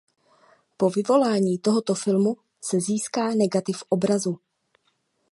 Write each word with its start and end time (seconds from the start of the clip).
Po 0.77 0.89
vyvolání 0.89 1.57
tohoto 1.57 1.95
filmu 1.95 2.37
se 2.61 2.79
získá 2.79 3.33
negativ 3.35 3.83
obrazu. 3.89 4.39